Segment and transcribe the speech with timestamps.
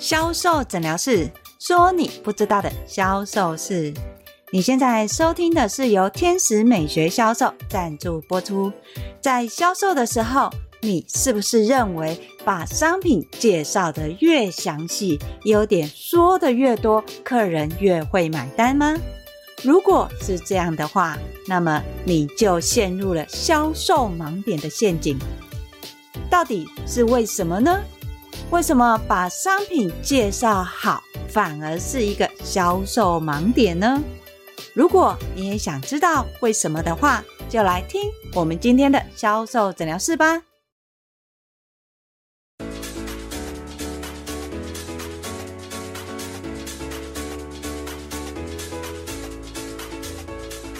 [0.00, 3.92] 销售诊疗室说：“你不知道的销售事。”
[4.50, 8.72] 你现在收听的是由天使美学销售赞助播出。
[9.20, 10.50] 在销售的时候，
[10.80, 18.96] 你是不是认为把商品介绍得越详细，优点说得越多，客人越会买单吗？
[19.62, 25.18] 如果是这样的话，那么你就陷入了销售盲点的陷阱。
[26.30, 27.78] 到底是为什么呢？
[28.50, 34.02] 为什么把商品介绍好反而是一个销售盲点呢？
[34.74, 38.02] 如果你也想知道为什么的话，就来听
[38.34, 40.42] 我们今天的销售诊疗室吧。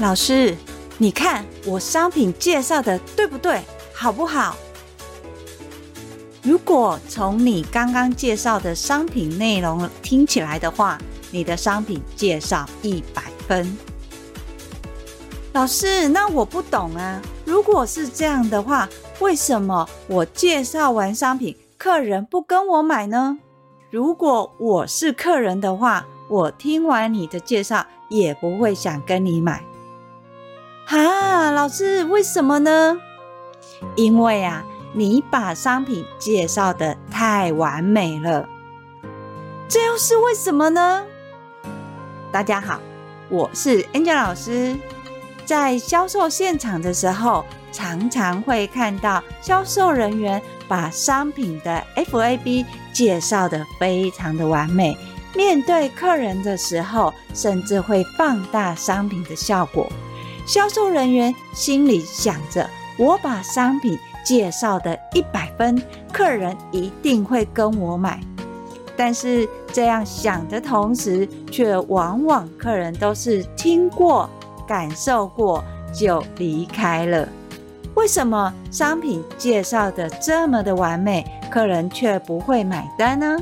[0.01, 0.57] 老师，
[0.99, 3.63] 你看我商品介绍的对不对？
[3.95, 4.57] 好不好？
[6.43, 10.97] 如果从你刚刚介绍的商品内容听起来的话，
[11.31, 13.77] 你的商品介绍一百分。
[15.53, 17.21] 老师，那我不懂啊。
[17.45, 18.89] 如果是这样的话，
[19.19, 23.39] 为什么我介绍完商品，客人不跟我买呢？
[23.91, 29.63] 如果我是客人的话，我听完你的介绍，也不会想跟你买。
[30.87, 32.99] 哈，老师，为什么呢？
[33.95, 34.65] 因为啊。
[34.93, 38.49] 你把商品介绍得太完美了，
[39.69, 41.05] 这又是为什么呢？
[42.33, 42.81] 大家好，
[43.29, 44.77] 我是 Angel 老师。
[45.45, 54.97] 在销售现场的时候，常常会看到销售人员把商品的 FAB 介绍得非常的完美，
[55.37, 59.89] 面对客人的时候，甚至会放大商品的效果。
[60.45, 65.81] 销售人员心里想着：我把商品介绍的一百分，
[66.13, 68.21] 客人一定会跟我买。
[68.97, 74.29] 但是这样想的同时，却往往客人都是听过、
[74.69, 77.29] 感受过就离开了。
[77.95, 83.39] 为什么商品介绍的这么的完美，客人却不会买单呢？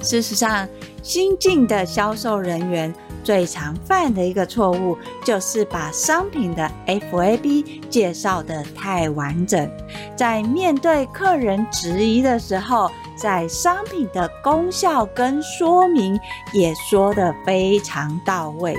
[0.00, 0.66] 事实上，
[1.02, 2.94] 新进的销售人员。
[3.28, 9.70] 最常犯的一个错误，就是把商品的 FAB 介绍得太完整，
[10.16, 16.18] 在面对客人质疑的时候，在商品的功效跟说明
[16.54, 18.74] 也说得非常到位。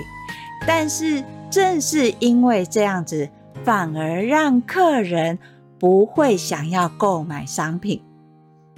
[0.65, 3.29] 但是正是因为这样子，
[3.63, 5.37] 反而让客人
[5.77, 8.01] 不会想要购买商品，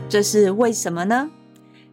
[0.10, 1.30] 这是为什么呢？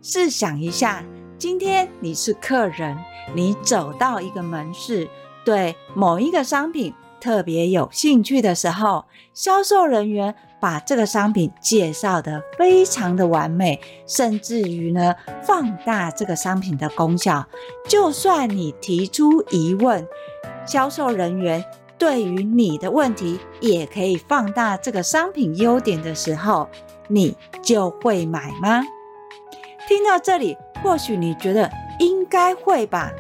[0.03, 1.05] 试想一下。
[1.39, 2.99] 今天你是客人，
[3.33, 5.09] 你走到一个门市，
[5.45, 17.47] 对某一个商品特别有兴趣的时候，销售人员把这个商品介绍得非常的完美，甚至于呢，放大这个商品的功效。
[17.89, 20.05] 就算你提出疑问，
[20.67, 21.65] 销售人员
[21.97, 26.69] 对于你的问题也可以放大这个商品优点的时候，
[27.07, 28.83] 你就会买吗？
[29.87, 30.57] 听到这里。
[30.83, 33.13] 或许你觉得应该会吧，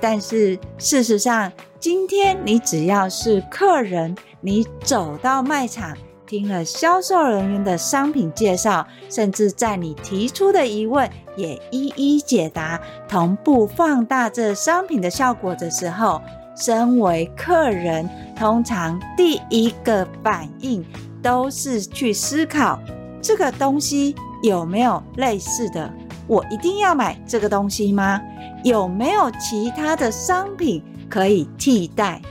[0.00, 16.22] 但是事实上，今天你只要是客人，你走到卖场，听了销售人员的商品介绍，甚至在你提出的疑问也一一解答，同步放大这商品的效果的时候，
[16.56, 20.84] 身为客人，通常第一个反应
[21.20, 22.78] 都是去思考
[23.20, 25.92] 这个东西有没有类似的。
[26.30, 28.20] 我一定要买这个东西吗？
[28.62, 32.22] 有没有其他的商品可以替代？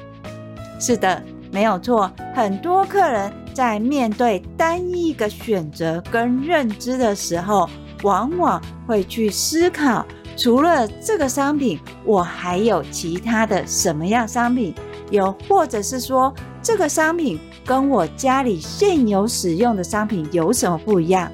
[0.79, 1.21] 是的，
[1.51, 2.09] 没有错。
[2.33, 7.69] 很多客人在面对单一个选择跟认知的时候，
[8.03, 10.05] 往往会去思考，
[10.37, 14.73] 除了这个商品，我还有其他的什么样商品？
[15.11, 21.29] 又或者是说，这个商品跟我家里现有使用的商品有什么不一样？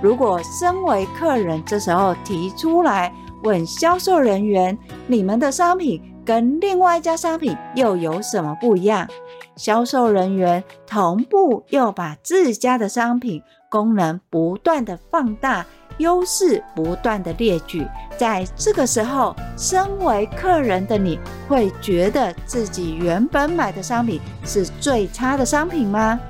[0.00, 3.12] 如果身为客人，这时候提出来
[3.42, 4.76] 问销售人员
[5.08, 9.08] ：“你们的商品跟另外一家商品又有什么不一样？”
[9.56, 15.66] 销售人员同步又把自家的商品功能不断的放大，
[15.98, 17.84] 优势不断的列举。
[18.16, 21.18] 在这个时候，身为客人的你
[21.48, 26.20] 会觉得自己原本买的商品是最差的商品吗？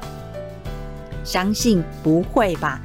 [1.23, 2.81] 相信不会吧。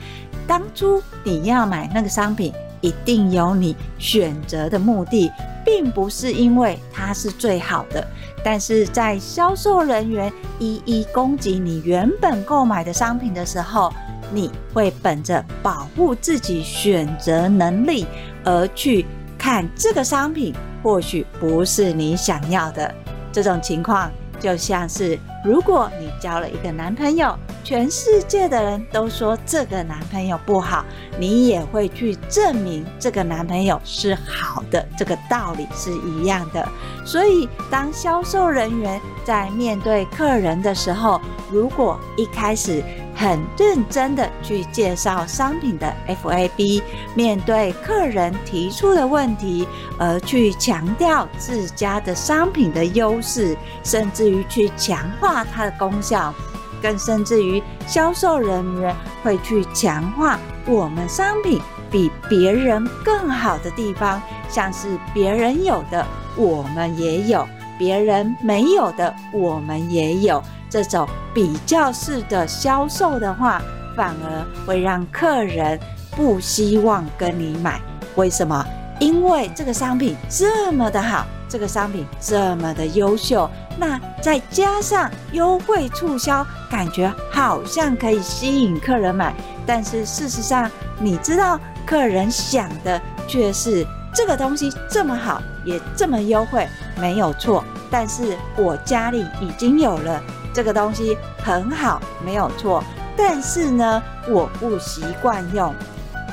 [0.47, 5.31] 当初你要买那个商品，一定有你选择的目的，
[5.65, 8.05] 并不是因为它是最好的。
[8.43, 13.93] 但是在销售人员一一攻击你原本购买的商品的时候，
[14.31, 18.05] 你会本着保护自己选择能力
[18.43, 19.05] 而去
[19.37, 22.93] 看这个商品，或许不是你想要的。
[23.31, 24.11] 这种情况
[24.43, 30.83] 就像是，如果你交了一个男朋友，全世界的人都说这个男朋友不好，
[31.17, 36.67] 你也会去证明这个男朋友是好的，这个道理是一样的。
[37.05, 42.83] 所以，当销售人员在面对客人的时候，如果一开始
[43.15, 46.81] 很认真的去介绍商品的 FAB，
[47.15, 49.67] 面对客人提出的问题，
[49.99, 56.33] 而去强调自家的商品的优势，甚至于去强化它的功效，
[56.81, 61.61] 更甚至于销售人员会去强化我们商品
[61.91, 66.05] 比别人更好的地方，像是别人有的
[66.35, 70.43] 我们也有，别人没有的我们也有。
[70.73, 73.61] 这种比较式的销售的话，
[73.95, 75.79] 反而会让客人
[76.15, 77.79] 不希望跟你买。
[78.15, 78.65] 为什么？
[78.99, 83.47] 因为这个商品这么的好，这个商品这么的优秀，
[83.77, 89.31] 那再加上优惠促销，感觉好像可以吸引客人买。
[89.67, 90.67] 但是事实上，
[90.97, 96.67] 你知道，客人想的却是这个东西这么好，也这么优惠，
[96.99, 97.63] 没有错。
[97.91, 100.19] 但是我家里已经有了。
[100.53, 102.83] 这个东西很好，没有错，
[103.17, 105.73] 但是呢，我不习惯用。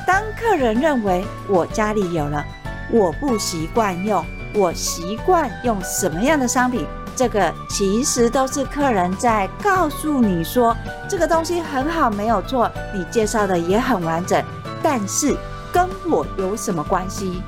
[0.05, 2.45] 当客人认为我家里有了，
[2.91, 4.23] 我不习惯用，
[4.53, 6.85] 我习惯用什么样的商品？
[7.15, 10.75] 这个其实都是客人在告诉你说，
[11.09, 14.43] 这个东西很好，没有错，你介绍的也很完整，
[14.81, 15.35] 但是
[15.73, 17.41] 跟我有什么关系？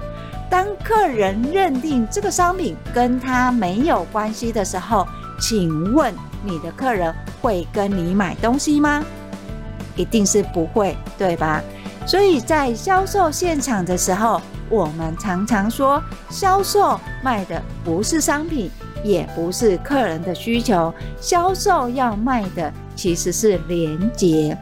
[0.50, 5.08] 当客人认定这个商品跟他没有关系的时候，
[5.40, 6.14] 请问。
[6.44, 9.04] 你的客人会跟你买东西吗？
[9.96, 11.62] 一定是不会，对吧？
[12.06, 18.70] 所以在销售现场的时候，我们常常说，销售卖的不是商品，
[19.04, 24.58] 也不是客人的需求，销售要卖的其实是连接。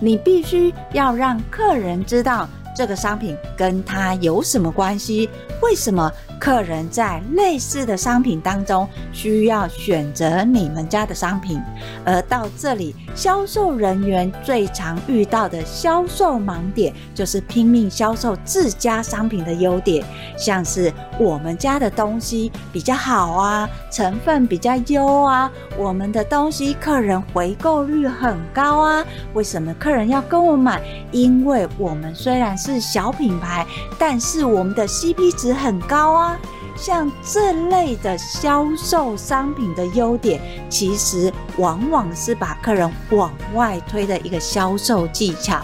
[0.00, 5.28] 你必须要让客人知道这个商品跟他有什么关系，
[5.60, 6.10] 为什么？
[6.38, 11.60] 客人在类似的商品当中需要选择你们家的商品，
[12.04, 20.04] 而到这里，销售人员最常遇到的销售盲点就是拼命销售自家商品的优点，
[20.36, 29.04] 像是我们家的东西比较好啊，成分比较优啊，我们的东西客人回购率很高啊。
[29.34, 30.80] 为什么客人要跟我买？
[31.10, 33.66] 因为我们虽然是小品牌，
[33.98, 36.27] 但是我们的 CP 值很高啊。
[36.76, 45.60] 像这类的销售商品的优点，其实往往是把客人往外推的一个销售技巧。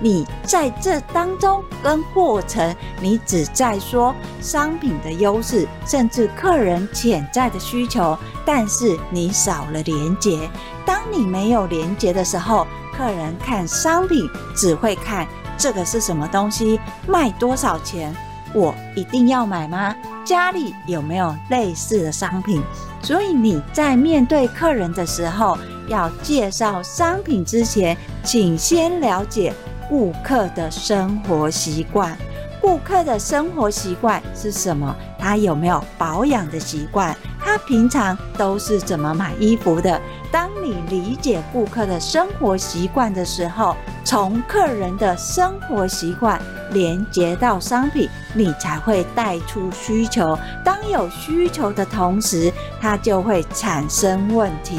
[0.00, 8.16] 你在这当中跟过程，你只在说商品的优势，甚至客人潜在的需求，
[8.46, 10.48] 但是你少了连结。
[10.86, 12.64] 当你没有连结的时候，
[12.96, 14.24] 客人看商品
[14.54, 15.26] 只会看
[15.56, 16.78] 这个是什么东西，
[17.08, 18.14] 卖多少钱。
[18.54, 19.94] 我一定要买吗？
[20.24, 22.62] 家里有没有类似的商品？
[23.02, 25.56] 所以你在面对客人的时候，
[25.88, 29.54] 要介绍商品之前，请先了解
[29.88, 32.16] 顾客的生活习惯。
[32.60, 34.94] 顾客的生活习惯是什么？
[35.18, 37.16] 他有没有保养的习惯？
[37.48, 39.98] 他平常都是怎么买衣服的？
[40.30, 43.74] 当你理解顾客的生活习惯的时候，
[44.04, 46.38] 从客人的生活习惯
[46.72, 50.38] 连接到商品，你才会带出需求。
[50.62, 52.52] 当有需求的同时，
[52.82, 54.78] 它就会产生问题。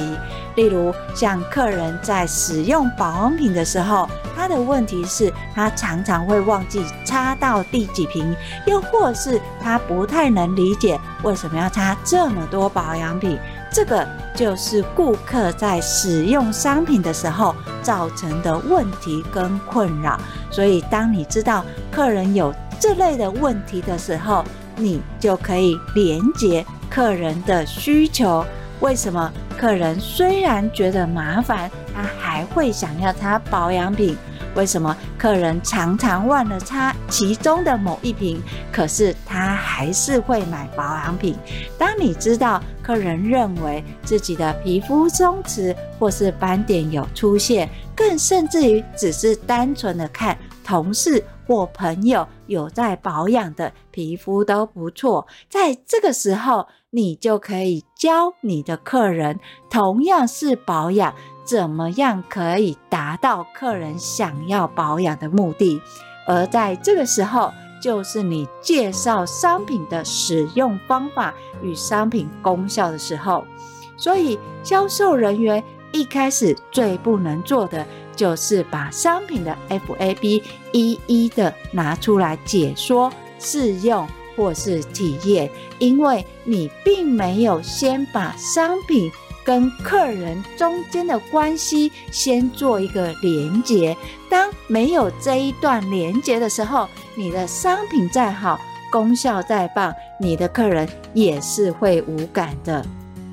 [0.56, 13.38] 例如，像客人在使用保养品的时候，他的问题是，他常常会忘记擦到第几瓶，又或是他不太能理解为什么要擦这么多保养品。
[13.72, 20.20] 这个就是顾客在使用商品的时候造成的问题跟困扰。
[20.50, 24.44] 所以，当你知道客人有这类的问题的时候，
[24.75, 28.44] 你就可以连接客人的需求。
[28.79, 34.15] 为什么客人虽然觉得麻烦，他还会想要擦保养品？
[34.55, 41.35] 为什么客人常常忘了擦其中的某一瓶，可是他还是会买保养品？
[41.77, 50.37] 当你知道客人认为自己的皮肤松弛或是斑点有出现，更甚至于只是单纯的看
[50.69, 61.15] 同事或朋友有在保养的皮肤都不错，在这个时候，你就可以教你的客人，同样是保养。
[61.43, 65.81] 怎么样可以达到客人想要保养的目的。
[66.27, 71.33] 而在这个时候，就是你介绍商品的使用方法
[71.63, 73.43] 与商品功效的时候。
[73.97, 89.12] 所以，销售人员一开始最不能做的，就是把商品的 FAB 一一的拿出来解说、试用或是体验，因为你并没有先把商品
[89.43, 93.96] 跟客人中间的关系先做一个连接。
[94.29, 98.60] 当没有这一段连接的时候，你的商品再好，
[98.91, 102.86] 功效再棒，你的客人也是会无感的。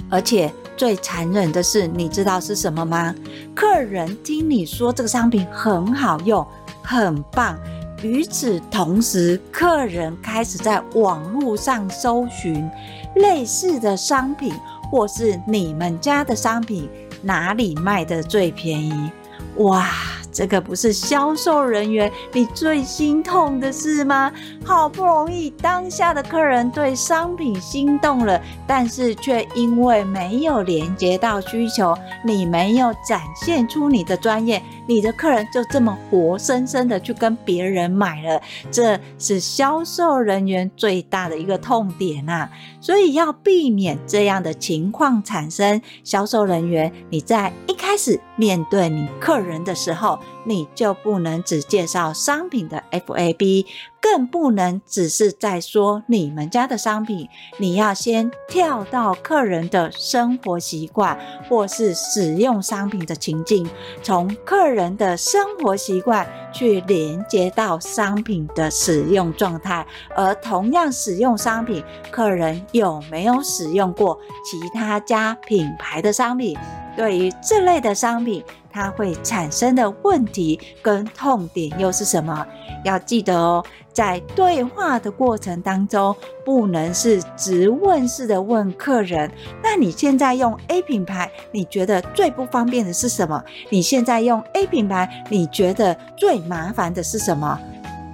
[0.08, 3.14] 而且最残忍的是，你知道是什么吗？
[3.54, 6.46] 客人听你说这个商品很好用、
[6.82, 7.58] 很棒，
[8.02, 12.68] 与此同时，客人开始在网络上搜寻
[13.16, 14.52] 类似的商品，
[14.90, 16.88] 或是你们家的商品
[17.22, 19.10] 哪里卖的最便宜？
[19.56, 19.90] 哇！
[20.36, 24.30] 这个不是销售人员你最心痛的事吗？
[24.62, 38.38] 好不容易当下的客人对商品心动了，但是却因为没有连接到需求，你没有展现出你的专业，你的客人就这么活生生的去跟别人买了，
[38.70, 42.46] 这是销售人员最大的一个痛点呐。
[42.78, 53.66] 所以要避免这样的情况产生，销售人员你在一开始面对你客人的时候，你就不能只介绍商品的 FAB，
[54.00, 57.28] 更不能只是在说你们家的商品。
[57.58, 63.68] 你要先跳到客人的生活习惯或是使用商品的情境，
[64.02, 69.86] 从客人的生活习惯去连接到商品的使用状态。
[70.14, 76.56] 而同样使用商品，客人有没有使用过其他家品牌的商品？
[76.96, 82.46] 对于这类的商品，它会产生的问题跟痛点又是什么？
[82.84, 89.30] 要记得哦，在对话的过程当中，不能是直问式的问客人。
[89.62, 93.42] 那你现在用 A 品牌，你觉得最不方便的是什么？
[93.70, 97.58] 你现在用 A 品牌，你觉得最麻烦的是什么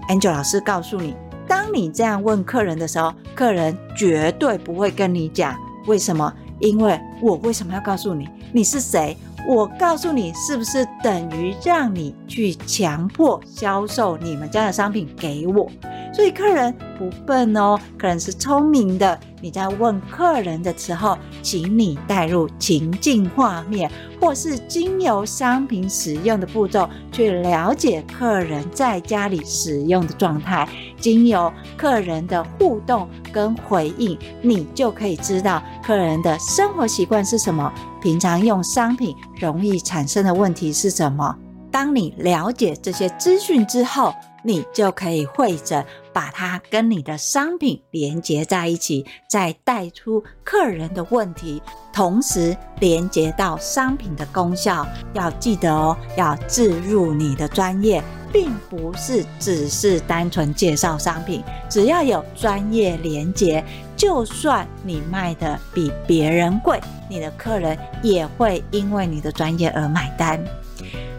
[0.09, 1.15] ？Angel 老师告诉你，
[1.47, 5.55] 当你这样问客人的时候，客人绝对不会跟你讲
[5.87, 8.29] 为什么，因为我为什么要告诉你？
[8.53, 9.17] 你是谁？
[9.49, 15.69] 我告诉你，是不是等于让你去强迫销售你们家的商品给我？
[16.13, 19.19] 所以客人不笨哦，客人是聪明的。
[19.41, 23.91] 你在问客人的时候，请你带入情境画面，
[24.21, 30.69] 或是经由商品使用的步骤去了解客人在家里使用的状态。
[31.01, 41.37] 经由客人的互动跟回应，你就可以知道客人的生活习惯是什么，平常用商品容易产生的问题是什么。
[41.73, 44.15] 当你了解这些资讯之后，
[44.45, 54.87] 你就可以会诊，把它跟你的商品连接在一起，再带出客人的问题，同时连接到商品的功效。
[55.15, 58.03] 要记得哦，要置入你的专业，
[58.33, 61.43] 并不是只是单纯介绍商品。
[61.69, 63.65] 只要有专业连接，
[63.97, 70.43] 就算你卖的比别人贵，你的客人也会因为你的专业而买单。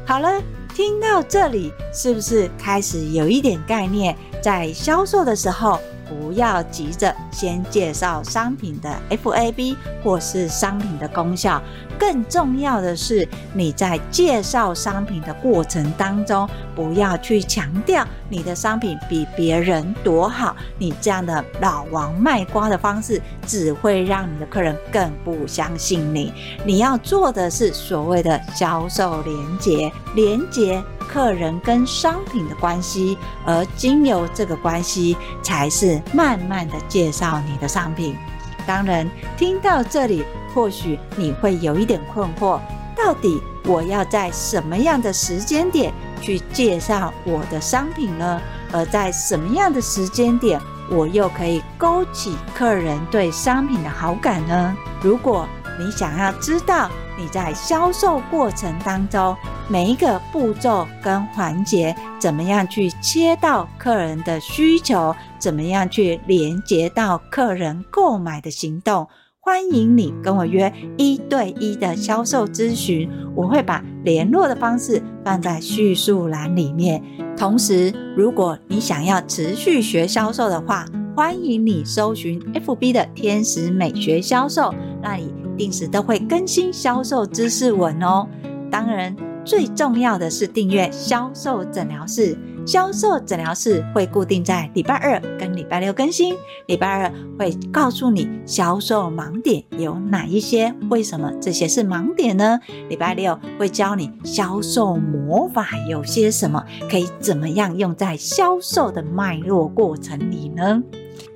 [0.06, 0.42] 好了。
[0.76, 4.18] 听到这里，是不是开始有一点概念？
[4.44, 11.64] 在销售的时候，不要急着先介绍商品的 FAB 或是商品的功效。
[11.98, 16.46] 更重要的是，你在介绍商品的过程当中，
[16.76, 20.54] 不要去强调你的商品比别人多好。
[20.78, 26.34] 你这样的老王卖瓜的方式，只会让你的客人更不相信你。
[26.66, 30.84] 你要做的是所谓的销售连接，连接
[31.14, 33.16] 客人跟商品的关系，
[33.46, 38.18] 而经由这个关系，才是慢慢的介绍你的商品。
[38.66, 42.60] 当然，听到这里，或许你会有一点困惑：
[42.96, 48.42] 到底我要在什么样的时间点去介绍我的商品呢？
[48.72, 54.76] 而在什么样的时间点，我又可以勾起客人对商品的好感呢？
[55.00, 59.36] 如果你想要知道你在销售过程当中
[59.70, 69.08] 每一个步骤跟环节怎么样去切到客人的需求，怎么样去连接到客人购买的行动，
[69.40, 77.04] 欢迎你跟我约一对一的销售咨询，我会把联络的方式放在叙述栏里面。
[77.38, 88.28] 同时，如果你想要持续学销售的话，欢迎你搜寻 FB 的天使美学销售，那里定时都会更新销售知识文哦。
[88.72, 92.38] 当然，最重要的是订阅销售诊疗室。
[92.66, 96.34] 销售诊疗室会固定在礼拜二跟礼拜六更新。
[96.68, 102.58] 礼拜二会告诉你销售盲点有哪一些，为什么这些是盲点呢？
[102.88, 110.82] 礼拜六会教你销售魔法有些什么，可以怎么样用在销售的脉络过程里呢？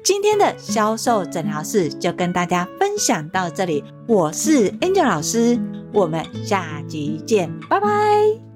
[0.08, 5.60] 今天的销售诊疗室就跟大家分享到这里，我是 Angel 老师，
[5.92, 8.47] 我们下集见，拜拜。